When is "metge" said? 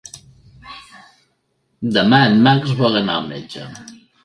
3.37-3.71